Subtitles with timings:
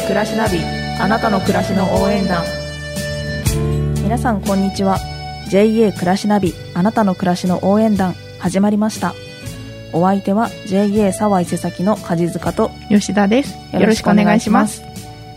[0.00, 0.60] 暮らしナビ
[1.00, 2.44] あなたの暮らしの応援団。
[4.02, 4.98] 皆さんこんにちは。
[5.48, 9.14] JA 暮らしナビあなたの暮らしの応援団始まりました。
[9.92, 13.56] お相手は JA 沢伊勢崎の梶塚と吉田です。
[13.72, 14.82] よろしくお願いします。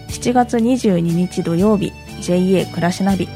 [0.09, 3.29] 7月22日土曜日 JA 暮らしナビ。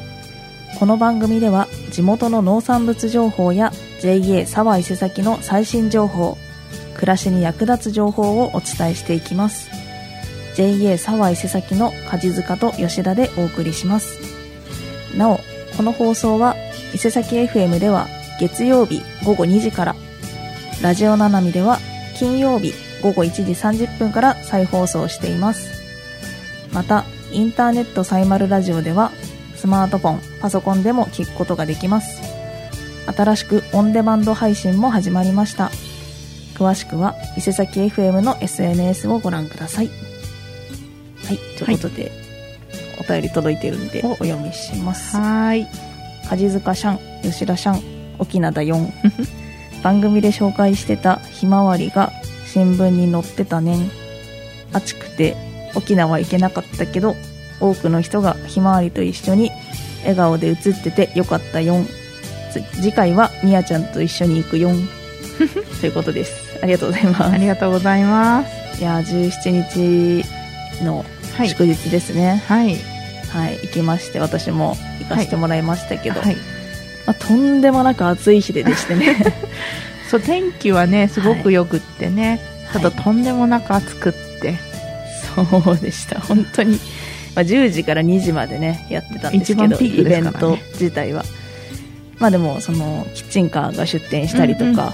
[0.79, 6.37] この番組では地元の農産物情報や JA 沢伊勢崎の最新情報
[6.95, 9.82] 暮らしに役立つ情報をお伝えしていきます
[10.55, 14.19] JA 沢伊勢崎の梶塚と吉田でお送りします。
[15.17, 15.39] なお
[15.77, 16.55] この放送は
[16.93, 18.07] 伊勢崎 FM では
[18.39, 19.95] 月曜日午後2時から
[20.81, 21.79] ラジオななみでは
[22.17, 25.83] 金曜日午後1時30分から再放送しています。
[26.71, 29.11] またインターネットサイマルラジオでは
[29.55, 32.21] スマートフォンパソコンでも聞くことができます。
[33.05, 35.71] 新しくオンデマンド配信も始まりました。
[36.55, 40.12] 詳しくは伊勢崎 FM の SNS をご覧ください。
[41.25, 42.11] はいということで、
[42.99, 45.15] お便り届いてるんでお読みします。
[45.17, 45.67] はい。
[46.29, 47.81] 梶塚シャン吉田シャン
[48.19, 48.89] 沖縄だ4
[49.83, 52.11] 番組で紹介してたひまわりが
[52.45, 53.91] 新聞に載ってたねん
[54.71, 55.35] 暑くて
[55.75, 57.15] 沖縄行けなかったけど
[57.59, 59.51] 多くの人がひまわりと一緒に
[60.01, 61.85] 笑顔で写っててよかった4
[62.75, 64.87] 次回はみやちゃんと一緒に行く4
[65.81, 66.59] ということです。
[66.61, 67.23] ありがとうございます。
[67.23, 68.79] ありがとうございます。
[68.79, 70.42] いやー17日
[70.83, 71.05] の
[71.37, 71.49] はい。
[71.49, 72.43] 祝日ですね。
[72.47, 72.77] はい。
[73.29, 76.35] はい、行きまして私も行かせてもらいましたけど、はい。
[77.07, 79.17] まあ、とんでもなく暑い日ででしてね。
[80.09, 82.81] そう天気はねすごくよくってね、はい。
[82.83, 84.55] ただとんでもなく暑くって。
[85.35, 86.19] そうでした。
[86.19, 86.79] 本当に、
[87.35, 91.25] まあ、10時から2時までねやってたんですけど、一番ピークイベント自体は。
[92.19, 94.93] まあでもそのキッチンカーが出店したりとうんか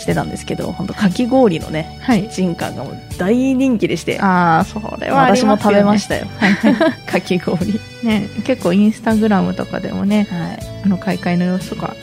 [0.00, 2.22] してたんですけど、本当かき氷のねはい。
[2.22, 5.76] キッチンカーがもう大人気でして、ああそれはあり私もますよね。
[5.76, 6.26] 食べましたよ。
[6.38, 6.52] はい。
[6.52, 7.80] は いかき氷。
[8.02, 10.58] ね結構インスタグラムとかでもねはい。
[10.84, 11.94] あの開会の様子とか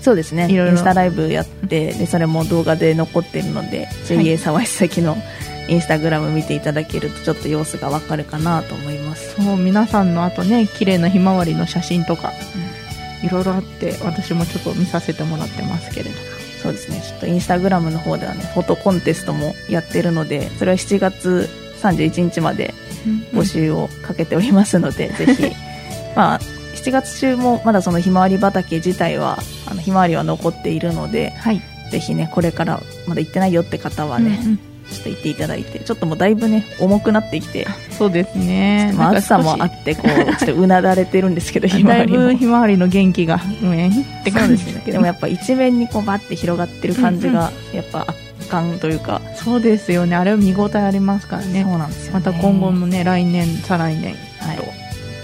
[0.00, 0.48] そうですね。
[0.50, 0.72] いろいろ。
[0.72, 5.16] インスタライブやってでそれも動画で残ってるので、JA 沢井崎の
[5.68, 12.32] インスタグラム見ていただけるとちょっと様子がわかるかなと思います、そう皆さんのあとね綺麗なひまわりの写真とか
[13.22, 16.39] いろいろあって私もちょっと見させてもらってますけれど
[16.70, 17.00] そうですね。
[17.00, 21.48] ちょっとインスタグラムの方ではねフォトコンテストもやってるのでそれは7月
[21.82, 22.74] 31日まで
[23.32, 25.52] 募集をかけておりますので、 ぜひ。
[26.14, 26.40] まあ
[26.74, 31.60] 7月中もまだそのひまわり畑自体はあのひまわりは残っているのではい。
[31.90, 38.92] ぜひねこれからまだ行ってないよって方はね、うんうんちょっと行っていただいてちょっともうだいぶね重くなってきてそうですね。
[38.96, 44.72] まあ、暑さもあ少ってこうちょっとうなだれてるんですけど ひまわりひまわりの元気がうんって感ですね。
[44.72, 50.16] でじですけどもやっぱ一面にこうバッて広がってる感じがやっぱ圧巻というか、そうですよね。
[50.16, 51.62] あれは見応えありますからね。
[51.62, 54.56] そうなんですよ、ね、また今後もね来年再来年はい。
[54.56, 54.64] と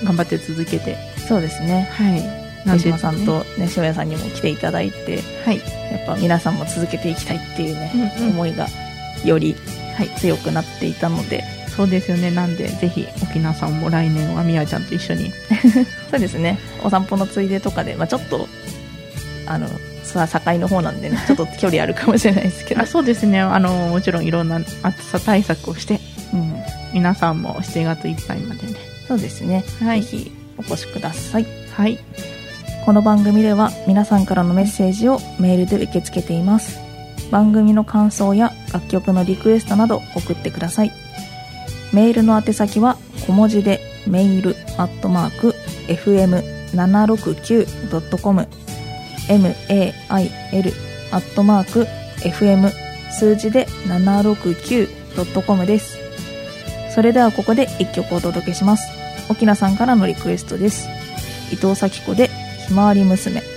[0.04, 0.96] 頑張って続けて。
[1.28, 1.88] そうですね。
[1.92, 2.78] はい。
[2.78, 5.58] 手島さんとね塩谷さんにも来ていただいてはい。
[5.58, 5.62] や
[5.98, 8.30] っぱ皆さんも続けていきたいっていうね、うんうん。
[8.32, 8.66] 思いが
[9.24, 9.54] より
[9.96, 11.44] はい強くなっていたので。
[11.76, 12.30] そうですよね。
[12.30, 15.30] なんでぜひ沖縄さんも来年はみやちゃんと一緒に。
[16.10, 16.58] そうですね。
[16.82, 18.48] お散歩のついでとかで、まあ、ちょっと
[19.46, 19.68] あの
[20.02, 22.80] さ境の方なんでね ちょっと距離あるかもしれないですけど。
[22.80, 23.40] あ、そうですね。
[23.40, 26.00] あのもちろんいろんな暑さ対策をして
[26.32, 26.54] うん、
[26.94, 28.74] 皆さんも7月いっぱいまでね。
[29.06, 30.02] そうですね、はい。
[30.02, 31.46] ぜひお越しください。
[31.74, 31.98] はい。
[32.86, 36.85] この番組では皆さんからのメッセージをメールで受け付けています
[37.30, 40.92] 番組の感想や楽曲のリクエストなど送ってください。
[41.92, 45.54] メールの宛先は小文字でメールアットマーク
[45.88, 48.46] fm769.com
[49.28, 50.72] mail
[51.12, 51.86] アットマーク
[52.20, 52.70] fm
[53.10, 55.98] 数字で 769.com です。
[56.94, 58.88] それではここで一曲お届けします。
[59.28, 60.88] 沖縄さんからのリクエストです。
[61.52, 62.30] 伊藤咲子で
[62.68, 63.55] ひまわり娘。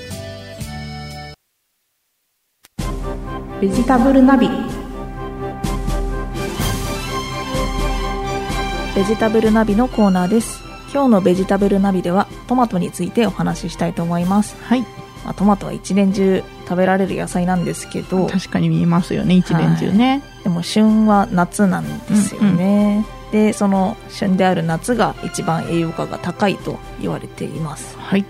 [3.61, 4.47] ベジタブルナビ。
[8.95, 10.63] ベジタブルナビのコーナーです。
[10.93, 14.81] 今日のベジタブルナビではトマトについてお話ししたいと思います、はい。
[15.25, 18.27] まあ、トマトは一年中食べられる野菜なんですけど。
[18.27, 27.97] 確かに見えますよね一年中ね、でも旬は夏なんですよね、でその旬である夏が一番栄養価が高いと言われています。
[27.97, 28.23] はい。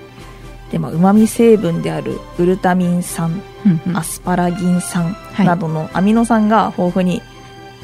[0.72, 3.98] でまあ旨味成分であるグルタミン酸うんうん。
[3.98, 7.22] アスパラギン酸いなどのアミノ酸が豊富に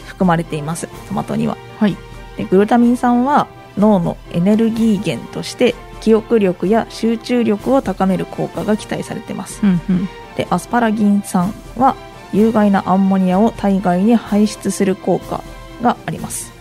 [0.05, 0.87] 含まれています。
[1.07, 1.57] トマトには。
[1.79, 1.97] はい。
[2.37, 9.61] でグルタミン酸は脳のエネルギー源として記憶力や集中力を高める効果が期待されています。
[9.63, 10.09] うんうん。
[10.35, 11.95] でアスパラギン酸は
[12.33, 15.41] 有害なアンモニアを体外に排出する効果
[15.81, 16.53] があります。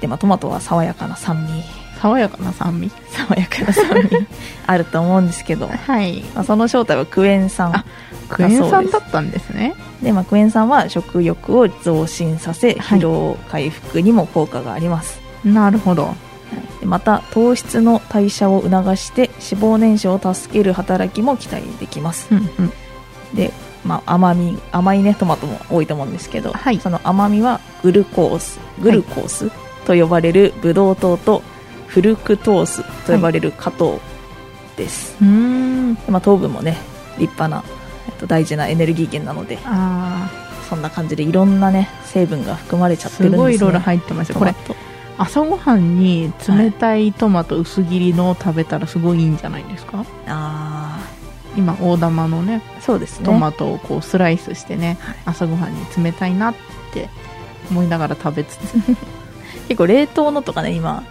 [0.00, 1.64] で、まあ、トマトは爽やかな酸味
[2.00, 2.90] 爽やかな酸味？
[3.10, 4.26] 爽やかな酸味。
[4.66, 6.22] あると思うんですけど、はい。
[6.34, 7.84] まあ、その正体はクエン酸あ
[8.28, 9.74] クエン酸だったんですね。
[10.02, 12.98] で、まあ、クエン酸は食欲を増進させはい。
[12.98, 16.14] 疲労回復にも効果があります、なるほど。
[16.80, 22.28] でまた糖質の代謝を促して脂肪燃焼を助ける働きも期待できます。
[22.30, 22.72] うんうん。
[23.34, 23.52] で、
[23.84, 26.78] まあ、甘み甘いねトマトも多いと思うんですけど、はい。
[26.78, 29.50] その甘みはグルコースグルコース
[29.84, 31.42] と呼ばれるブドウ糖と
[31.88, 34.00] フルクトースと呼ばれる果糖
[34.76, 35.94] です、うーん。
[35.94, 36.78] でまあ、糖分もね
[37.18, 37.64] 立派な、
[38.06, 40.30] えっと、大事なエネルギー源なのであ
[40.68, 44.38] そんな感じでいろんなね成分が含まれちゃっーてるんです、ね、すごいいろいろ入ってますよ。
[44.38, 44.54] これ
[45.16, 50.04] 朝ごはんに冷たいトマト薄切りのを食べたらすごいいいんじゃないですか？
[50.28, 51.00] あ
[51.56, 53.24] 今大玉のねあそうですね。
[53.24, 55.16] トマトをこうスライスしてね、はい。
[55.24, 56.54] 朝ごはんに冷たいなっ
[56.92, 57.08] て
[57.68, 58.74] 思いながら食べつつ。
[59.66, 61.02] 結構冷凍のとかね今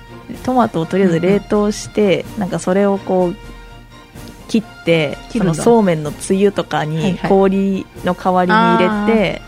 [0.43, 3.35] トマトをとりあえず冷凍して、なんかそれをこう
[4.47, 7.29] 切ってそのそうめんのつゆとかはいにはい。
[7.29, 9.41] 氷の代わりに入れて、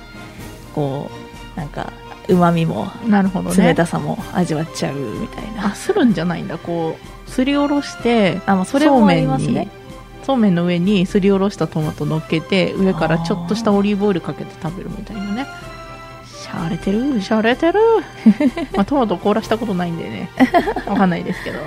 [0.73, 1.09] こ
[1.55, 1.93] うなんか
[2.27, 3.67] うまみもなるほどね。
[3.67, 5.67] 冷たさも味わっちゃうみたいな。
[5.67, 6.57] あするんじゃないんだ。
[6.57, 6.97] こ
[7.27, 9.79] うすりおろしてあまあそれもありますそうめんねに
[10.25, 15.47] そうめんの上にすりおろしたトマト乗っけて上からちょっとしたオリーブオイルかけて食べるみたいなね
[16.49, 17.21] しゃれてる？
[17.21, 17.79] しゃれてる？
[18.75, 20.29] まあトマト凍らしたことないんでね。
[20.87, 21.59] わかんないですけど。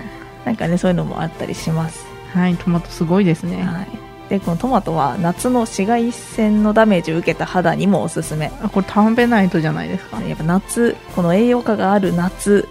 [0.44, 3.62] なんかねそういうのもあったりします、はいトマトすごいですね。
[3.62, 3.88] はい、
[4.28, 8.50] でこのトマトは夏の紫外線のダメージを受けた肌にもおすすめ。
[8.60, 10.20] あこれ食べないとじゃないですか？
[10.22, 12.68] やっぱ夏この栄養価がある夏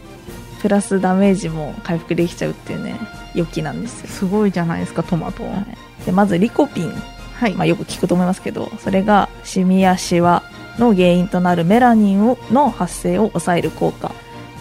[0.61, 2.95] プラスダメージも回復できちゃうっていうね
[3.33, 5.43] 良きなんですよ、すごいじゃないですかトマト。
[5.43, 6.05] はい。
[6.05, 6.93] でまずリコピン、
[7.39, 10.43] はい、まあ、よく聞くと思いますけどそれがシミやシワ
[10.77, 14.12] の原因となるメラニンをの発生を抑える効果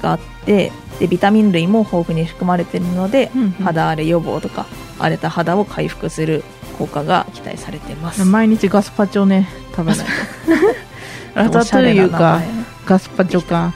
[0.02, 3.50] があってでビタミン類も豊富に含まれているので、うんうん。
[3.52, 4.66] 肌荒れ予防とか
[4.98, 6.44] 荒れた肌を回復する
[6.78, 8.24] 効果が期待されています。
[8.24, 10.12] 毎日ガスパチョね食べないと。
[11.34, 12.42] ラタトゥイユか
[12.84, 13.72] ガスパチョか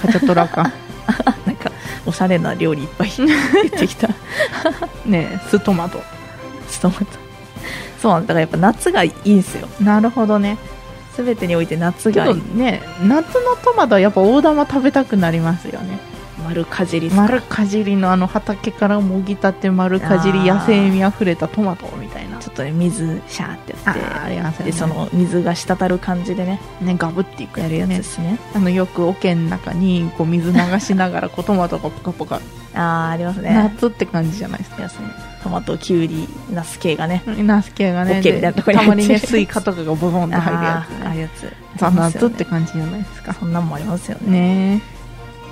[0.00, 0.70] カチャトラか。
[1.44, 1.72] なんか
[2.06, 3.10] おしゃれな料理いっぱい
[3.64, 4.08] 出てきた。
[5.04, 6.00] ねえ酢トマト。
[6.68, 7.06] ストマト。
[8.00, 8.28] そうなんだ。
[8.28, 9.68] だからやっぱ夏がいいんですよ。
[9.80, 10.56] なるほどね
[11.24, 12.82] 全てにおいて夏がいいね。
[13.02, 15.98] 夏のトマトはやっぱ大玉食べたくなりますよね。
[16.44, 21.86] 丸かじり丸かじりのあの畑からもぎたって丸かじり野生味あふれたトマト
[22.50, 24.72] みたいなちょっとね水シャーってあやってーありますよね。
[24.72, 28.38] でその水が滴る感じでねねガブっていくやるやつですねね。
[28.54, 32.36] あのよく桶の中にこう水流しながらこうトマトがポカポカ、
[32.74, 33.54] ああありますね。
[33.54, 34.82] 夏って感じじゃないですか。
[34.82, 34.88] ね
[35.42, 37.22] トマトキュウリナス系がね。
[37.26, 40.98] ナス系がねたまにねスイカとかがボボンって入るやつね。
[40.98, 41.52] ああーあるやつ。
[41.94, 43.32] 夏って感じじゃないですか。
[43.32, 44.76] そんなんもありますよね。
[44.76, 44.82] ね。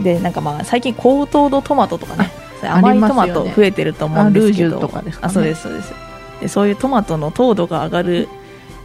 [0.00, 2.30] でなんかまあ最近高糖度トマトとかね
[2.62, 5.92] 甘いトマト増えてると思うんですけどあルージュとかですかねあそうですそうです
[6.40, 8.29] でそういうトマトの糖度が上がる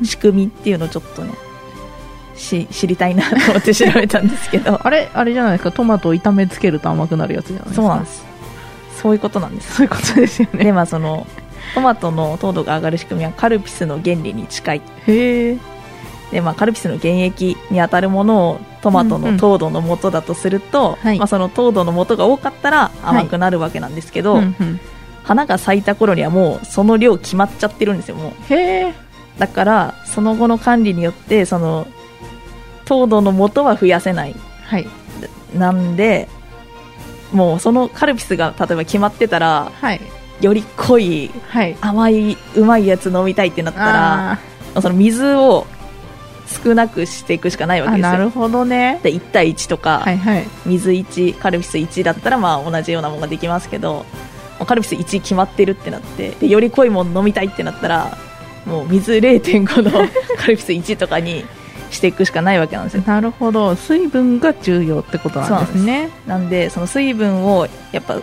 [0.03, 1.33] 仕組みっていうのをちょっとね
[2.35, 4.79] し知りたいなと思って調べたんですけど。
[4.85, 5.71] あれあれじゃないですか？
[5.71, 7.81] トマトを炒めつけると甘くなるやつじゃないですか？
[7.81, 8.25] そうなんです。
[9.01, 9.75] そういうことなんです。
[9.75, 10.63] そういうことですよね。
[10.63, 11.27] でまあその
[11.75, 14.81] トマトの糖度が上がる仕組みはカルピスの原理に近い。
[15.07, 15.57] へえ。
[16.31, 21.19] で、まあ、カルピスの原液に当たるものをトマトの糖度の元だとすると、はい。
[21.19, 24.79] まあ、その糖度の元が多かったら甘くなるわけなんですけど、うんうん
[25.23, 28.53] 花が咲いた頃にはもうその量決まっちゃってるんですよもう。
[28.53, 28.93] へえ。
[29.37, 31.87] だからその後の管理によってその
[32.85, 34.35] 糖度の元は増やせない。
[34.65, 34.87] はい。
[35.57, 36.27] なんで
[37.31, 40.01] もうそのカルピスが例えば決まってたらはい。
[40.41, 41.77] より濃いはい。
[41.81, 44.39] 甘いうまいやつ飲みたいってなったら
[44.75, 45.65] あその水を
[46.63, 48.09] 少なくしていくしかないーわけですよ。
[48.09, 48.99] あなるほどね。
[49.03, 50.47] で1対1とか、はいはい。
[50.65, 54.05] 水1カルピス1だったらまあ同じようなものができますけど
[54.65, 58.17] カルピス1決まってるってなってでより濃いもの飲みたいってなったら
[58.65, 59.91] もう水0.5の
[60.37, 61.45] カルピス1とかに
[61.91, 63.03] していくしかないわけなんですよ。
[63.05, 63.75] なるほど。
[63.75, 66.09] 水分が重要ってことなんですね。
[66.25, 68.19] なんでその水分をやっぱ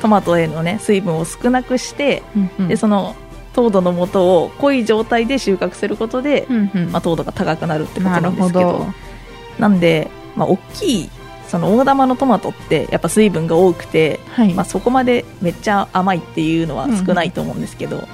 [0.00, 2.68] トマトへのね水分を少なくして、うんうん。
[2.68, 3.16] でその
[3.52, 6.92] 糖度の元を濃い状態で収穫することで、うんうん。
[6.92, 8.60] まあ、糖度が高くなるってことなるほなんですけど。
[8.60, 8.86] ど。
[9.58, 11.10] なんで、まあ、大きい
[11.48, 14.54] その大玉のトマトってやっぱ水分が多くて、はい。
[14.54, 18.06] まあ、そこまでめっちゃ甘いっていうのは少ないと思うんですけど、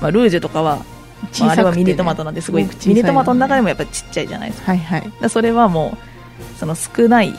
[0.00, 0.84] まあ、ルージュとかは、
[1.40, 4.72] まあ、あれはミニトマトなんですごい、すごく小さいミニトマトの中でもやっぱちっちゃいじゃないですか。
[4.72, 5.30] はいはい。
[5.30, 5.96] それはも
[6.56, 7.34] うその少ない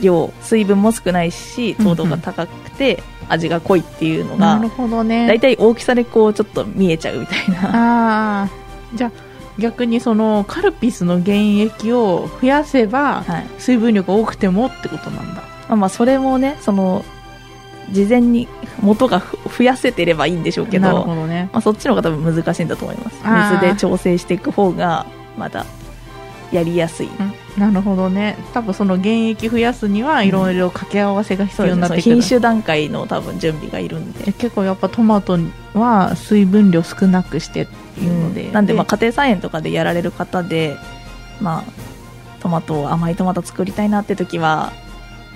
[0.00, 5.26] 量水分も少ないし糖度が高くて味が濃いっていうのがなるほどね。
[5.26, 8.48] 大体大きさでこうちょっと見えちゃうみたいな、ああ
[8.94, 9.27] じゃあ
[9.58, 15.42] 逆にそのカルピスの原液を増やせばはい、水分量が多くてもってことなんだ。
[15.68, 17.04] まあまあそれもねその
[17.90, 18.48] 事前に
[18.80, 21.48] 元がふ増やせてればいいんでしょうけどね。
[21.52, 23.56] まあ、そっちの方が多分難しいんだと思います。
[23.56, 25.66] 水で調整していく方がまだ
[26.52, 27.08] やりやすい。
[27.08, 27.27] うん
[27.60, 28.36] なるほどね。
[28.54, 34.24] 多分その原液増やすにはいろいろ掛け合わせが必要になってくる、品種段階の多分準備がいるんで。
[34.28, 35.38] え結構やっぱトマト
[35.74, 38.52] は水分量少なくしてっていうので、うん。
[38.52, 40.76] なんでまあ家庭菜園とかでやられる方で、
[41.40, 41.72] まあ、
[42.40, 44.72] トマトを甘いトマト作りたいなって時は、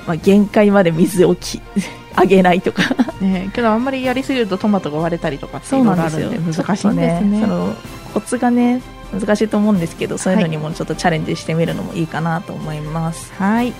[0.06, 1.60] まあ、限界まで水をき
[2.14, 2.82] あげないとか。
[3.20, 7.74] ねけどあんまりやりすぎるとトマトが割れたりとかっていろいろあるんで難しいんですちょっとねその
[8.14, 8.82] コツがね
[9.12, 13.32] 難しいと思うんですけどそういうのにもちょっとチャレンジしてみるのもいいかなと思います。
[13.34, 13.72] はい。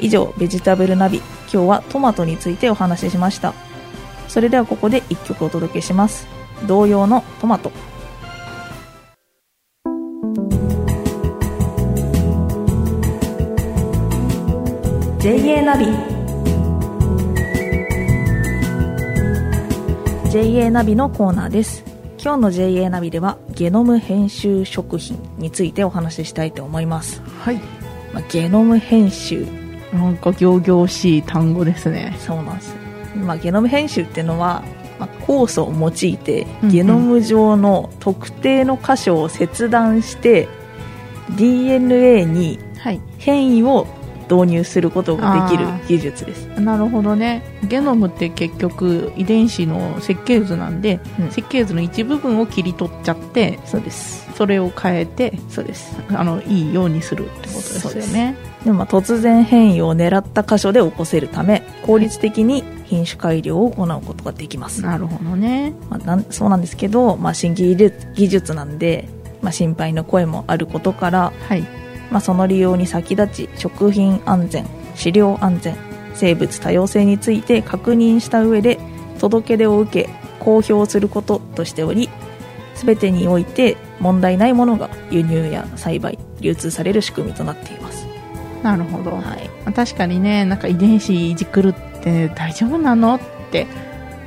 [0.00, 1.18] 以上ベジタブルナビ。
[1.52, 3.54] 今日はトマトについてお話ししました。
[4.28, 6.26] それではここで1曲お届けします。
[6.66, 7.70] 同様のトマト。
[15.20, 15.86] JA ナビ。
[20.34, 21.93] JA ナビのコーナーです
[22.24, 27.56] 今日の JA ナビではゲノム編集食品についてお話ししたいと思います、はい。
[28.14, 29.46] まあ、ゲノム編集。
[29.92, 32.16] なんか仰々しい単語ですね。
[32.18, 32.74] そうなんです、
[33.18, 34.62] まあ、ゲノム編集っていうのは、
[34.98, 36.74] まあ、酵素を用いてうんうん。
[36.74, 40.48] ゲノム上の特定の箇所を切断して、
[41.36, 43.02] DNA にはい。
[43.18, 43.86] 変異を
[44.30, 46.46] 導入することができる技術です。
[46.60, 47.42] なるほどね。
[47.64, 51.30] ゲノムって結局遺伝子の設計図なんで、うん。
[51.30, 54.24] 設計図の一部分を切り取っちゃってそうです。
[54.34, 55.96] それを変えてそうです。
[56.10, 58.36] あのいいようにするってことですよね。
[58.64, 65.74] でもまあ突然変異を狙った箇所で起こせるため効率的に品種改良を行うことができます、なるほどね。
[65.90, 69.08] まあ、なんそうなんですけど、まあ、新技術技術なんで、
[69.42, 71.83] まあ、心配の声もあることからはい
[72.14, 75.76] まあ、その利用に先立ち食品安全飼料安全
[76.14, 78.78] 生物多様性について確認した上で
[79.18, 82.08] 届け出を受け公表することとしており
[82.76, 88.06] 全てにおいて問題ないものが輸入や栽培流通される仕組みとなっています、
[88.62, 93.16] なるほど、はい、まあ確かにねなんか遺伝子いじくるって大丈夫なの？
[93.16, 93.66] って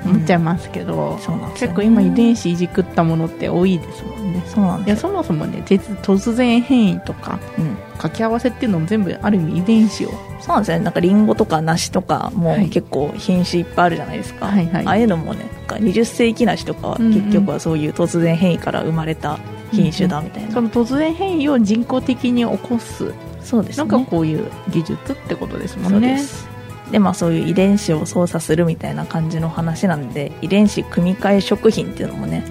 [0.06, 1.56] 思っちゃいますけど、そうなんね。
[1.60, 4.44] 結構今遺伝子いじくったものって多いですもんね。
[4.46, 10.10] そうなんいやそもそもね突突然変異とかうん、掛け合わせっていうのも全部ある意味遺伝子を。
[10.40, 10.80] そうなんですね。
[10.80, 12.70] なんかリンゴとか梨とかもはい。
[12.70, 14.86] 結構品種いっぱいあるじゃないですか、はいはい。
[14.86, 17.14] ああいうのもねなんか20世紀梨とかはうんうん。
[17.14, 19.40] 結局はそういう突然変異から生まれた
[19.72, 23.14] 品種だみたいな、その突然変異を人工的に起こす。
[23.42, 23.86] そうですね。
[23.86, 26.14] のがこういう技術ってことですもそんね。
[26.14, 26.57] うです
[26.92, 32.44] でまあそういう遺伝子を操作するみたいな感じの話なんで遺伝子組み換え食品っていうのもね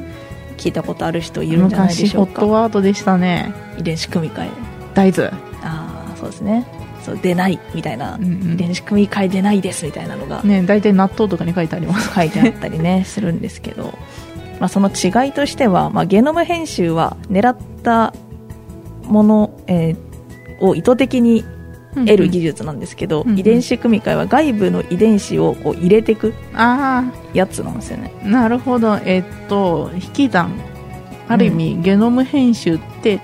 [0.57, 3.53] 聞いたことある人いるんじゃないで昔ホットしょうかワードでしたね。
[3.79, 4.51] 遺伝子組み換え。
[4.95, 5.29] 大豆、
[5.63, 6.67] ああそうですね。
[7.05, 8.53] そう出ないみたいな、うんうん。
[8.55, 10.43] 遺伝子組み換え出ないですみたいなのが。
[10.43, 12.13] ね大体納豆とかに書いてあります。
[12.13, 13.93] 書いてあったりねするんですけど、
[14.61, 18.15] まあ、その違いとしては、まあ、ゲノム編集は狙った
[19.05, 20.07] もの、えー
[20.61, 21.45] を意図的に
[22.05, 23.39] 得る技術なんですけど、うんうん。
[23.39, 28.13] 遺伝子組み換えは外部の遺伝子をこう入れていくあやつなんですよね。
[28.25, 28.99] あなるほど。
[29.05, 30.51] えっと引き算。
[31.29, 33.21] ある意味、ゲノム編集って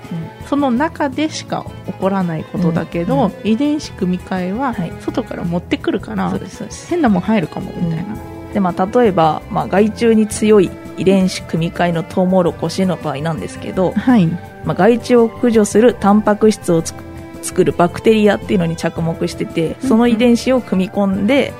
[0.49, 3.49] その中でしか起こらないことだけど、うん。
[3.49, 4.91] 遺伝子組み換えははい。
[4.99, 6.89] 外から持ってくるから、そうですそうです。
[6.89, 8.17] 変なもん入るかもみたいな、
[8.53, 14.27] で、まあ、例えば、まあ、害虫に強い遺伝子組み換えのトウモロコシの場合なんですけど、はい。
[14.65, 17.01] まあ、害虫を駆除するタンパク質をつく
[17.43, 21.53] 作るバクテリアっていうのに着目しててその遺伝子を組み込んで、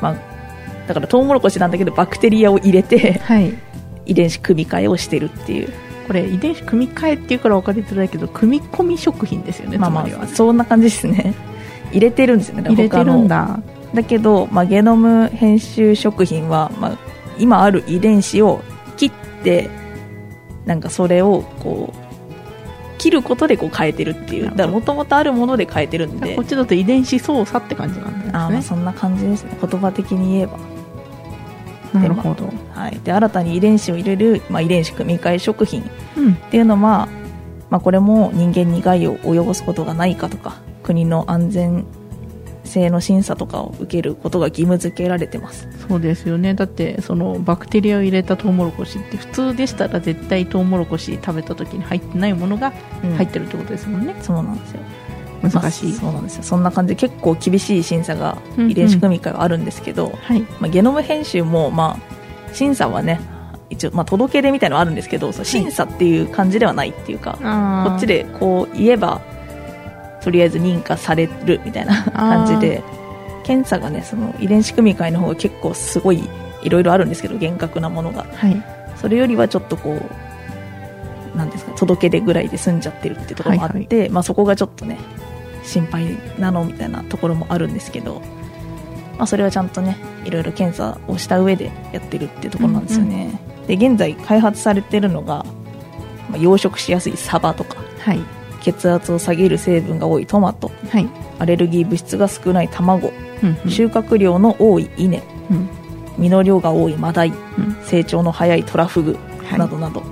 [0.00, 0.16] まあ、
[0.88, 3.54] だからトウモロコシなんだけどバクテリアを入れてはい。
[4.06, 5.72] 遺伝子組み換えをしてるっていう。
[6.06, 11.34] これ遺伝子組み換えっていうから分かりづらいけど組み込み食品ですよねまあまあそんな感じですね。
[11.90, 13.60] 入れてるんですよね入れてるんだ。
[13.92, 16.98] だけど、まあ、ゲノム編集食品は、まあ、
[17.38, 18.62] 今ある遺伝子を
[18.96, 19.10] 切っ
[19.42, 19.70] て
[20.64, 22.05] なんかそれをこう
[22.98, 24.44] 切ることでこう変えてるっていう。
[24.46, 26.34] だからもともとあるもので変えてるんで。
[26.34, 28.32] こっちだと遺伝子操作って感じなんですね。
[28.34, 29.56] あそんな感じですね。
[29.60, 30.58] 言葉的に言えば、
[32.00, 35.82] なるほど、はい、で新たに遺伝子を入れる、まあ、遺伝子組み換え食品。
[35.82, 35.84] っ
[36.16, 36.34] うん。
[36.34, 37.08] ていうのは、
[37.70, 41.84] まあ、これも人間に害を及ぼすことがないかとか国の安全
[42.66, 45.68] 性の審査とかを受けることが義務付けられてます。
[45.88, 46.54] そうですよね。
[46.54, 52.72] だってそのバクテリアを入れたトウモロコシって普通でしたら絶対トウモロコシ食べた時に入ってないものが
[53.16, 54.80] 入ってるってことですもんね、そうなんですよ。
[55.42, 56.42] 難しい、まあそうなんですよ。
[56.42, 58.70] そんな感じで結構厳しい審査がうんうん。
[58.70, 60.40] 遺伝子組み換えはあるんですけど、はい。
[60.40, 63.20] まあ、ゲノム編集も、まあ、審査はね
[63.68, 67.90] 一応、まあ、届け出みたいなのはあるんですけど、審査っていう感じではないっていうか、あー。
[67.90, 69.20] こっちでこう言えば
[70.26, 72.82] とりあえず認可されるみたいな感じで。
[73.44, 76.28] 検査がねその遺伝子組み換えの方が結構すごい
[76.64, 78.24] いろいろあるんですけど厳格なものが。
[78.24, 78.60] はい。
[78.96, 79.92] それよりはちょっとこ
[81.34, 84.98] うなんですか届け出ぐらいで済んじゃってるってところもあって、まあ、そこがちょっとね
[85.62, 88.20] 心配なのみたいなところもあるんですけど、
[89.16, 95.44] まあ、それはちゃんとねいろいろ検査をした上でやってるってところなんですよね、で現在開発されてるのが、
[96.30, 97.76] まあ、養殖しやすいサバとか。
[98.00, 98.35] はい
[98.66, 100.72] 血圧を下げる成分が多いトマト。
[100.90, 101.08] はい。
[101.38, 103.12] アレルギー物質が少ない卵。
[103.42, 103.70] うんうん。
[103.70, 105.22] 収穫量の多い稲。
[105.50, 105.68] うん。
[106.18, 107.28] 実の量が多いマダイ。
[107.28, 107.76] うん。
[107.84, 109.18] 成長の早いトラフグ。
[109.44, 109.58] はい。
[109.58, 110.02] などなど、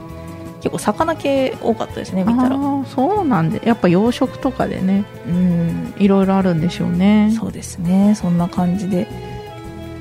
[0.61, 2.57] 結構魚系多かったですね見たら。
[2.87, 5.05] そうなんでやっぱ養殖とかでね。
[5.27, 5.95] うん。
[5.99, 7.35] いろいろあるんでしょうね。
[7.37, 8.15] そうですね。
[8.15, 9.09] そんな感じで。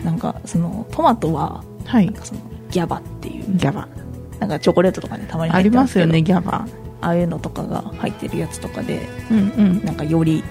[0.03, 2.05] なんかそのトマトははい。
[2.05, 3.45] なんかそのギャバっていう。
[3.55, 3.87] ギャバ。
[4.39, 5.79] なんかチョコレートとかねたまにあ入ってけど。
[5.79, 6.67] りますよねギャバ
[7.03, 9.41] ああいうのとかが入ってるやつとかでうんう
[9.81, 9.85] ん。
[9.85, 10.43] なんかより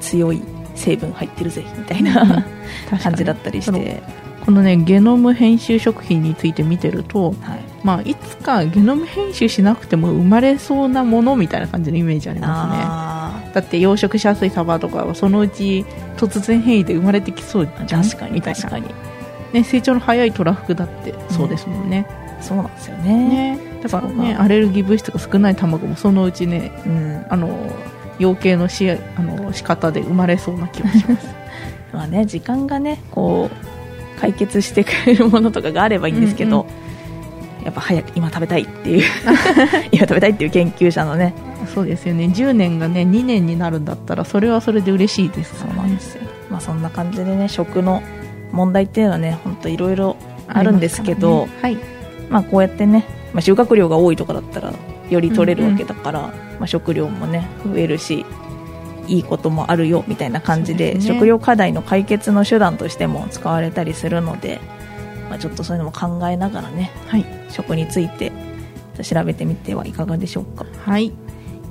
[0.00, 0.42] 強い
[0.74, 2.98] 成分入ってるぜみたいな 確かに。
[3.02, 4.02] 感じだったりして、
[4.44, 12.82] このねゲノム編集食品について見てるとはい、まあいつかゲノム編集しなくても生まれそうなものみたいな感じのイメージありますね。
[12.84, 15.84] あだって養殖しやすいサバとかはそのうち
[16.16, 18.02] 突然変異で生まれてきそうーじゃん？
[18.04, 18.86] 確かに確かに。
[19.52, 22.06] ね、成長の早いトラフグだってそうですもんね,、
[22.40, 23.12] そうなんですよね。
[23.28, 27.26] ねだからねアレルギー物質が少ない卵もそのうちねうん。
[27.28, 27.48] あの
[28.18, 31.26] 養鶏のしあの仕方で生まれそうな気がします。
[31.92, 36.66] まあね時間がねこう解決してくれるものとかがあればいいんですけど、
[37.64, 39.02] やっぱ早く今食べたいっていう
[39.90, 41.32] 今食べたいっていう研究者のね。
[41.74, 42.24] そうですよね。
[42.26, 48.02] 10年がね2年になるんだったらそれはそれで嬉しいですそうなんですよ、まあ、そんな感じでね食の
[48.52, 50.16] 問題っていうのはね本当いろいろ
[50.48, 52.00] あるんですけどありますからね。
[52.30, 54.72] まあこうやってね、まあ、収穫量が多いとかだったら
[55.08, 56.20] より取れるわけだから、
[56.58, 58.24] まあ、食料もね増えるし
[59.06, 61.00] いいこともあるよみたいな感じでね。
[61.00, 64.60] 食料課題の解決の手段としても使われたりするので、
[65.28, 68.32] まあ、ちょっとそういうのも考えながらねはい、食について
[69.02, 70.64] 調べてみてはいかがでしょうか。
[70.84, 71.12] はい、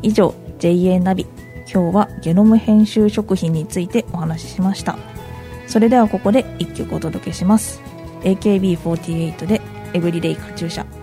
[0.02, 1.28] 以上 JA ナビ。
[1.72, 4.98] 今日はゲノム編集食品についてお話ししました。
[5.68, 7.80] それではここで1曲お届けします。
[8.24, 9.62] AKB48 で
[9.94, 10.86] エブリデイカチューシャ「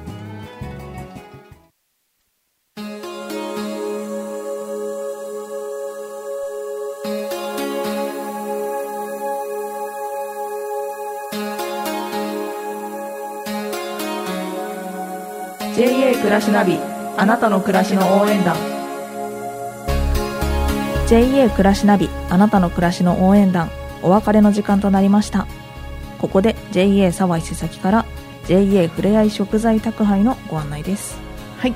[16.26, 16.76] 暮らしナビ
[17.16, 18.56] あなたの暮らしの応援団」
[21.06, 23.70] JA 暮らしナビあなたの暮らしの応援団。
[24.02, 25.46] お別れの時間となりました。
[26.18, 28.06] ここで JA 沢井瀬崎から
[28.48, 31.16] JA ふれあい食材宅配のご案内です。
[31.58, 31.74] はい、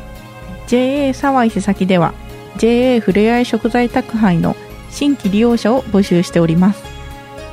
[0.66, 2.12] JA 沢井瀬崎では
[2.56, 4.56] JA ふれあい食材宅配の
[4.90, 6.82] 新規利用者を募集しております。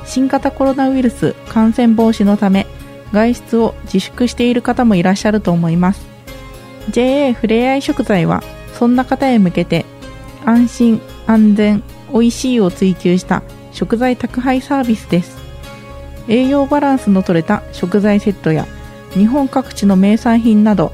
[0.04, 2.66] 新型コロナウイルス感染防止のため
[3.12, 6.17] 外出を自粛している方もいらっしゃると思います。
[6.90, 8.42] JA ふれあい食材は
[8.74, 9.84] そんな方へ向けて
[10.44, 15.38] 安心安全美味しいを追求した食材宅配サービスです。
[16.28, 18.66] 栄養バランスの取れた食材セットや
[19.12, 20.92] 日本各地の名産品など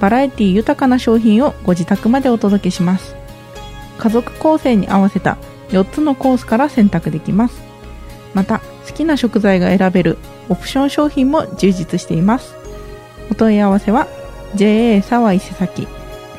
[0.00, 3.16] バラエティ豊かな商品をご自宅までお届けします。
[3.98, 7.62] 家族構成に合わせた4つのコースから選択できます。
[8.34, 12.54] また好きな食材が選べるオプション商品も充実しています。
[13.30, 14.06] お問い合わせは
[14.56, 15.88] JA 沢井瀬崎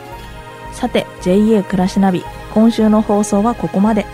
[0.72, 4.06] さて JA 暮らしナビ今週の放送はここまで。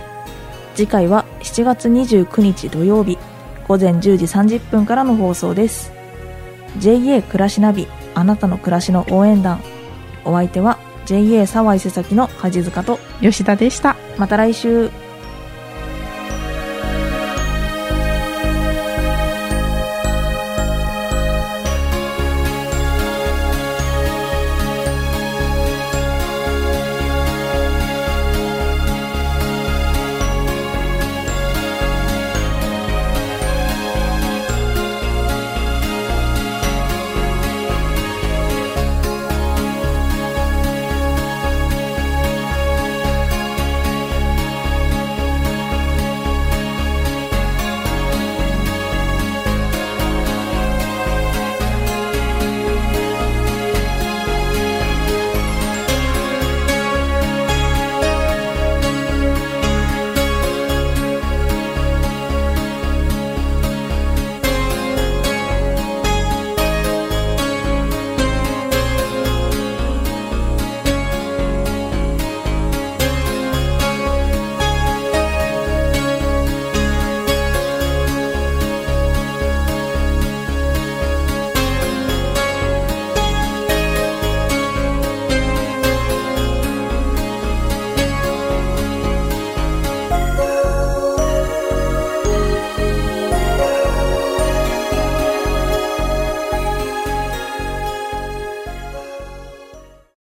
[0.75, 3.19] 次回は7月29日土曜日
[3.67, 5.93] 午前10時30分からの放送です。
[6.79, 9.61] JA 暮らしナビあなたの暮らしの応援団。
[10.25, 10.79] お相手は
[11.11, 13.97] JA 沢井瀬崎の梶塚と吉田でした。
[14.17, 14.91] また来週